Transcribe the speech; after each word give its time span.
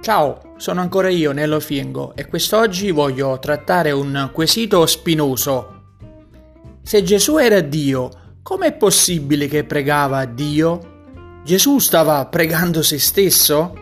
Ciao, 0.00 0.54
sono 0.56 0.80
ancora 0.80 1.08
io, 1.08 1.32
Nello 1.32 1.60
Fiengo, 1.60 2.14
e 2.14 2.26
quest'oggi 2.26 2.92
voglio 2.92 3.38
trattare 3.38 3.90
un 3.90 4.30
quesito 4.32 4.86
spinoso. 4.86 5.96
Se 6.82 7.02
Gesù 7.02 7.36
era 7.36 7.60
Dio, 7.60 8.36
com'è 8.42 8.74
possibile 8.74 9.48
che 9.48 9.64
pregava 9.64 10.18
a 10.18 10.24
Dio? 10.24 10.96
Gesù 11.44 11.78
stava 11.78 12.24
pregando 12.26 12.80
se 12.80 12.98
stesso? 12.98 13.74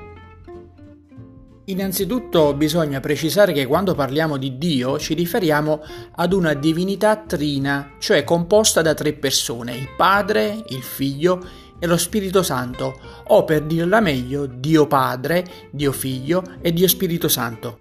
Innanzitutto 1.66 2.54
bisogna 2.54 3.00
precisare 3.00 3.52
che 3.52 3.66
quando 3.66 3.94
parliamo 3.94 4.36
di 4.36 4.56
Dio 4.56 4.98
ci 4.98 5.14
riferiamo 5.14 5.82
ad 6.14 6.32
una 6.32 6.54
divinità 6.54 7.16
trina, 7.16 7.94
cioè 7.98 8.24
composta 8.24 8.82
da 8.82 8.94
tre 8.94 9.12
persone, 9.12 9.74
il 9.74 9.88
Padre, 9.96 10.64
il 10.68 10.82
Figlio 10.82 11.44
e 11.44 11.65
lo 11.80 11.98
Spirito 11.98 12.42
Santo, 12.42 12.98
o 13.26 13.44
per 13.44 13.64
dirla 13.64 14.00
meglio, 14.00 14.46
Dio 14.46 14.86
Padre, 14.86 15.44
Dio 15.70 15.92
Figlio 15.92 16.42
e 16.62 16.72
Dio 16.72 16.88
Spirito 16.88 17.28
Santo. 17.28 17.80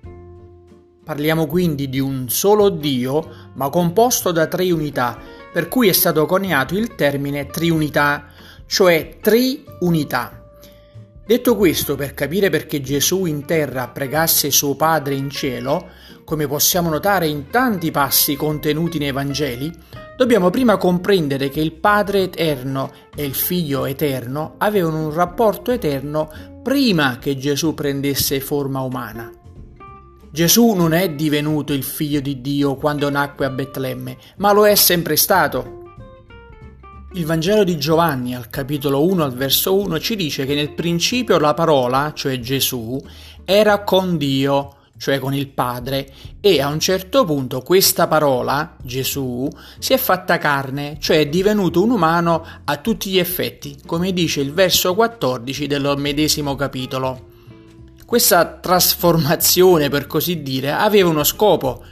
Parliamo 1.05 1.45
quindi 1.45 1.88
di 1.88 2.00
un 2.00 2.30
solo 2.30 2.70
Dio, 2.70 3.52
ma 3.53 3.70
composto 3.70 4.31
da 4.31 4.48
tre 4.48 4.72
unità, 4.72 5.17
per 5.53 5.70
cui 5.70 5.88
è 5.88 5.94
stato 5.94 6.26
coniato 6.26 6.76
il 6.76 6.95
termine 6.95 7.45
triunità, 7.45 8.26
cioè 8.66 9.17
triunità. 9.22 10.44
Detto 11.25 11.55
questo, 11.55 11.95
per 11.95 12.14
capire 12.14 12.50
perché 12.50 12.81
Gesù 12.81 13.25
in 13.25 13.45
terra 13.45 13.88
pregasse 13.88 14.52
suo 14.52 14.75
Padre 14.75 15.16
in 15.16 15.30
cielo, 15.30 15.88
come 16.23 16.48
possiamo 16.48 16.89
notare 16.89 17.27
in 17.27 17.50
tanti 17.50 17.91
passi 17.91 18.36
contenuti 18.36 18.98
nei 18.98 19.12
Vangeli, 19.12 19.72
dobbiamo 20.18 20.50
prima 20.50 20.78
comprendere 20.78 21.50
che 21.50 21.60
il 21.60 21.74
Padre 21.74 22.23
eterno 22.23 22.92
e 23.16 23.26
il 23.26 23.36
Figlio 23.36 23.86
eterno 23.86 24.56
avevano 24.58 25.06
un 25.06 25.14
rapporto 25.14 25.72
eterno 25.72 26.30
prima 26.64 27.20
che 27.20 27.38
Gesù 27.38 27.73
prendesse 27.73 28.39
forma 28.39 28.81
umana. 28.81 29.31
Gesù 30.31 30.73
non 30.73 30.94
è 30.94 31.12
divenuto 31.12 31.72
il 31.72 31.84
figlio 31.84 32.20
di 32.20 32.42
Dio 32.42 32.76
quando 32.76 33.09
nacque 33.09 33.45
a 33.45 33.50
Betlemme, 33.50 34.17
ma 34.38 34.52
lo 34.52 34.67
è 34.67 34.76
sempre 34.76 35.16
stato. 35.16 35.84
Il 37.14 37.26
Vangelo 37.26 37.64
di 37.64 37.78
Giovanni 37.78 38.36
al 38.36 38.50
capitolo 38.50 39.06
1 39.06 39.23
al 39.23 39.34
verso 39.34 39.80
1 39.80 39.98
ci 40.00 40.17
dice 40.17 40.45
che 40.45 40.54
nel 40.54 40.73
principio 40.73 41.39
la 41.39 41.54
parola, 41.54 42.11
cioè 42.14 42.38
Gesù, 42.42 43.02
era 43.45 43.84
con 43.84 44.17
Dio, 44.17 44.76
cioè 44.98 45.20
con 45.20 45.34
il 45.34 45.48
Padre, 45.48 46.12
e 46.40 46.62
a 46.62 46.68
un 46.68 46.80
certo 46.80 47.26
punto 47.26 47.62
questa 47.62 48.08
parola, 48.08 48.76
Gesù, 48.82 49.48
si 49.80 49.94
è 49.94 49.98
fatta 49.98 50.38
carne, 50.38 50.98
cioè 51.00 51.20
è 51.20 51.28
divenuto 51.28 51.84
un 51.84 51.92
umano 51.92 52.46
a 52.64 52.78
tutti 52.78 53.10
gli 53.10 53.20
effetti, 53.20 53.78
come 53.86 54.14
dice 54.14 54.42
il 54.42 54.54
verso 54.54 54.96
14 54.96 55.68
del 55.68 55.94
medesimo 55.98 56.56
capitolo. 56.56 57.34
Questa 58.06 58.46
trasformazione, 58.46 59.90
per 59.90 60.08
così 60.08 60.42
dire, 60.42 60.72
aveva 60.72 61.10
uno 61.10 61.23
scopo. 61.23 61.84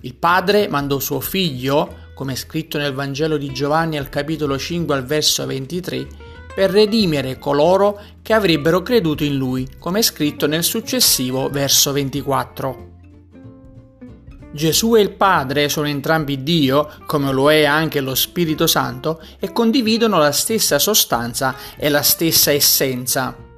Il 0.00 0.14
Padre 0.14 0.68
mandò 0.68 0.98
suo 0.98 1.20
figlio, 1.20 2.10
come 2.14 2.34
è 2.34 2.36
scritto 2.36 2.76
nel 2.76 2.92
Vangelo 2.92 3.38
di 3.38 3.52
Giovanni 3.52 3.96
al 3.96 4.08
capitolo 4.08 4.58
5 4.58 4.94
al 4.94 5.04
verso 5.04 5.46
23, 5.46 6.06
per 6.54 6.70
redimere 6.70 7.38
coloro 7.38 8.00
che 8.22 8.32
avrebbero 8.32 8.82
creduto 8.82 9.24
in 9.24 9.36
lui, 9.36 9.68
come 9.78 10.00
è 10.00 10.02
scritto 10.02 10.46
nel 10.46 10.64
successivo 10.64 11.48
verso 11.48 11.92
24. 11.92 12.90
Gesù 14.52 14.96
e 14.96 15.00
il 15.00 15.12
Padre 15.12 15.68
sono 15.68 15.88
entrambi 15.88 16.42
Dio, 16.42 16.90
come 17.06 17.32
lo 17.32 17.50
è 17.50 17.64
anche 17.64 18.00
lo 18.00 18.14
Spirito 18.14 18.66
Santo, 18.66 19.20
e 19.38 19.50
condividono 19.50 20.18
la 20.18 20.32
stessa 20.32 20.78
sostanza 20.78 21.56
e 21.76 21.88
la 21.88 22.02
stessa 22.02 22.52
essenza. 22.52 23.50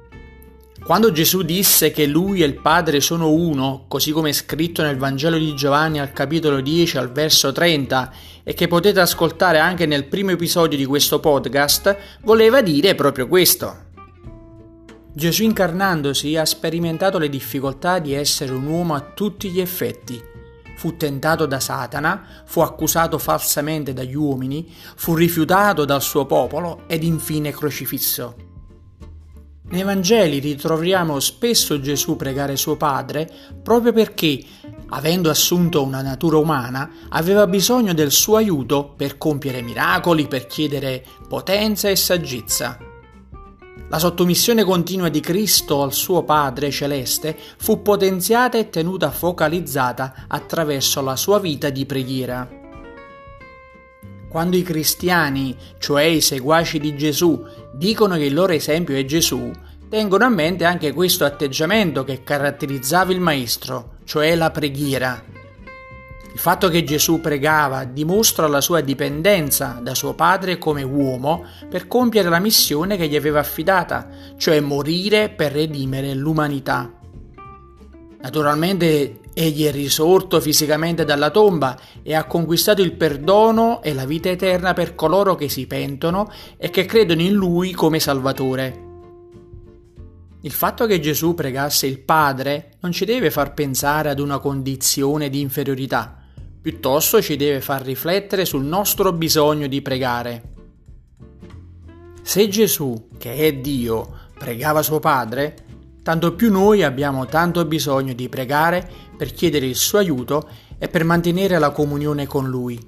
Quando 0.85 1.11
Gesù 1.11 1.41
disse 1.41 1.89
che 1.89 2.05
lui 2.05 2.43
e 2.43 2.45
il 2.45 2.61
Padre 2.61 3.01
sono 3.01 3.31
uno, 3.31 3.85
così 3.87 4.11
come 4.11 4.29
è 4.29 4.33
scritto 4.33 4.83
nel 4.83 4.99
Vangelo 4.99 5.35
di 5.35 5.55
Giovanni 5.55 5.99
al 5.99 6.13
capitolo 6.13 6.61
10 6.61 6.99
al 6.99 7.11
verso 7.11 7.51
30 7.51 8.13
e 8.43 8.53
che 8.53 8.67
potete 8.67 8.99
ascoltare 8.99 9.57
anche 9.57 9.87
nel 9.87 10.05
primo 10.05 10.29
episodio 10.29 10.77
di 10.77 10.85
questo 10.85 11.19
podcast, 11.19 11.97
voleva 12.21 12.61
dire 12.61 12.93
proprio 12.93 13.27
questo. 13.27 13.85
Gesù 15.11 15.41
incarnandosi 15.41 16.37
ha 16.37 16.45
sperimentato 16.45 17.17
le 17.17 17.29
difficoltà 17.29 17.97
di 17.97 18.13
essere 18.13 18.51
un 18.51 18.67
uomo 18.67 18.93
a 18.93 19.01
tutti 19.01 19.49
gli 19.49 19.59
effetti. 19.59 20.21
Fu 20.77 20.97
tentato 20.97 21.47
da 21.47 21.59
Satana, 21.59 22.43
fu 22.45 22.59
accusato 22.59 23.17
falsamente 23.17 23.91
dagli 23.91 24.13
uomini, 24.13 24.71
fu 24.95 25.15
rifiutato 25.15 25.83
dal 25.83 26.03
suo 26.03 26.27
popolo 26.27 26.83
ed 26.85 27.01
infine 27.01 27.51
crocifisso. 27.51 28.44
Nei 29.75 29.83
Vangeli 29.83 30.39
ritroviamo 30.39 31.19
spesso 31.19 31.81
Gesù 31.81 32.15
pregare 32.15 32.55
suo 32.55 32.77
Padre 32.77 33.29
proprio 33.61 33.91
perché, 33.91 34.41
avendo 34.87 35.29
assunto 35.29 35.83
una 35.83 36.01
natura 36.01 36.37
umana, 36.37 36.89
aveva 37.09 37.45
bisogno 37.45 37.93
del 37.93 38.11
suo 38.11 38.37
aiuto 38.37 38.93
per 38.95 39.17
compiere 39.17 39.61
miracoli, 39.61 40.27
per 40.27 40.47
chiedere 40.47 41.03
potenza 41.27 41.89
e 41.89 41.97
saggezza. 41.97 42.77
La 43.89 43.99
sottomissione 43.99 44.63
continua 44.63 45.09
di 45.09 45.19
Cristo 45.19 45.83
al 45.83 45.91
suo 45.91 46.23
Padre 46.23 46.71
celeste 46.71 47.37
fu 47.57 47.81
potenziata 47.81 48.57
e 48.57 48.69
tenuta 48.69 49.11
focalizzata 49.11 50.23
attraverso 50.29 51.01
la 51.01 51.17
sua 51.17 51.37
vita 51.37 51.69
di 51.69 51.85
preghiera. 51.85 52.63
Quando 54.35 54.57
i 54.57 54.63
cristiani, 54.63 55.55
cioè 55.77 56.03
i 56.03 56.19
seguaci 56.19 56.77
di 56.77 56.97
Gesù, 56.97 57.41
dicono 57.71 58.17
che 58.17 58.25
il 58.25 58.33
loro 58.33 58.51
esempio 58.51 58.93
è 58.93 59.05
Gesù, 59.05 59.49
tengono 59.87 60.25
a 60.25 60.29
mente 60.29 60.65
anche 60.65 60.91
questo 60.91 61.23
atteggiamento 61.23 62.03
che 62.03 62.21
caratterizzava 62.21 63.13
il 63.13 63.21
Maestro, 63.21 63.93
cioè 64.03 64.35
la 64.35 64.51
preghiera. 64.51 65.23
Il 66.33 66.37
fatto 66.37 66.67
che 66.67 66.83
Gesù 66.83 67.21
pregava 67.21 67.85
dimostra 67.85 68.45
la 68.47 68.59
sua 68.59 68.81
dipendenza 68.81 69.79
da 69.81 69.95
suo 69.95 70.15
padre 70.15 70.57
come 70.57 70.83
uomo 70.83 71.45
per 71.69 71.87
compiere 71.87 72.27
la 72.27 72.39
missione 72.39 72.97
che 72.97 73.07
gli 73.07 73.15
aveva 73.15 73.39
affidata, 73.39 74.09
cioè 74.35 74.59
morire 74.59 75.29
per 75.29 75.53
redimere 75.53 76.13
l'umanità. 76.13 76.91
Naturalmente 78.19 79.21
egli 79.37 79.65
è 79.65 79.71
risorto 79.71 80.39
fisicamente 80.39 81.03
dalla 81.03 81.29
tomba 81.29 81.77
e 82.01 82.15
ha 82.15 82.23
conquistato 82.23 82.81
il 82.81 82.93
perdono 82.93 83.83
e 83.83 83.93
la 83.93 84.05
vita 84.05 84.29
eterna 84.29 84.73
per 84.73 84.95
coloro 84.95 85.35
che 85.35 85.49
si 85.49 85.67
pentono 85.67 86.31
e 86.55 86.69
che 86.69 86.85
credono 86.85 87.21
in 87.21 87.33
lui 87.33 87.73
come 87.73 87.99
Salvatore. 87.99 88.83
Il 90.41 90.51
fatto 90.51 90.85
che 90.85 91.01
Gesù 91.01 91.33
pregasse 91.33 91.85
il 91.85 91.99
Padre 91.99 92.75
non 92.79 92.93
ci 92.93 93.03
deve 93.03 93.29
far 93.29 93.53
pensare 93.53 94.09
ad 94.09 94.19
una 94.19 94.39
condizione 94.39 95.29
di 95.29 95.41
inferiorità, 95.41 96.17
piuttosto 96.61 97.21
ci 97.21 97.35
deve 97.35 97.59
far 97.59 97.81
riflettere 97.81 98.45
sul 98.45 98.63
nostro 98.63 99.11
bisogno 99.11 99.67
di 99.67 99.81
pregare. 99.81 100.53
Se 102.21 102.47
Gesù, 102.47 103.09
che 103.17 103.35
è 103.35 103.53
Dio, 103.55 104.29
pregava 104.37 104.81
suo 104.81 104.99
Padre, 104.99 105.64
tanto 106.05 106.35
più 106.35 106.51
noi 106.51 106.83
abbiamo 106.83 107.25
tanto 107.25 107.65
bisogno 107.65 108.13
di 108.13 108.29
pregare 108.29 108.87
per 109.17 109.33
chiedere 109.33 109.65
il 109.65 109.73
suo 109.73 109.97
aiuto 109.97 110.47
e 110.77 110.87
per 110.87 111.03
mantenere 111.03 111.57
la 111.57 111.71
comunione 111.71 112.27
con 112.27 112.47
Lui. 112.47 112.79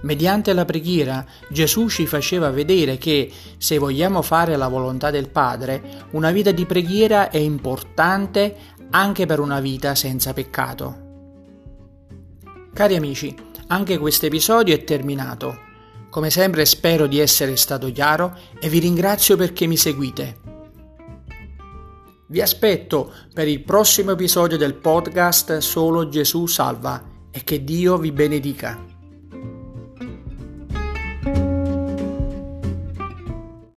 Mediante 0.00 0.54
la 0.54 0.64
preghiera 0.64 1.22
Gesù 1.50 1.90
ci 1.90 2.06
faceva 2.06 2.48
vedere 2.48 2.96
che, 2.96 3.30
se 3.58 3.76
vogliamo 3.76 4.22
fare 4.22 4.56
la 4.56 4.68
volontà 4.68 5.10
del 5.10 5.28
Padre, 5.28 6.06
una 6.12 6.30
vita 6.30 6.50
di 6.50 6.64
preghiera 6.64 7.28
è 7.28 7.36
importante 7.36 8.56
anche 8.92 9.26
per 9.26 9.38
una 9.38 9.60
vita 9.60 9.94
senza 9.94 10.32
peccato. 10.32 11.08
Cari 12.72 12.96
amici, 12.96 13.36
anche 13.66 13.98
questo 13.98 14.24
episodio 14.24 14.74
è 14.74 14.82
terminato. 14.82 15.58
Come 16.08 16.30
sempre 16.30 16.64
spero 16.64 17.06
di 17.06 17.18
essere 17.18 17.54
stato 17.56 17.92
chiaro 17.92 18.34
e 18.58 18.70
vi 18.70 18.78
ringrazio 18.78 19.36
perché 19.36 19.66
mi 19.66 19.76
seguite. 19.76 20.49
Vi 22.30 22.40
aspetto 22.40 23.12
per 23.34 23.48
il 23.48 23.64
prossimo 23.64 24.12
episodio 24.12 24.56
del 24.56 24.74
podcast 24.74 25.58
Solo 25.58 26.08
Gesù 26.08 26.46
Salva 26.46 27.02
e 27.28 27.42
che 27.42 27.64
Dio 27.64 27.98
vi 27.98 28.12
benedica. 28.12 28.89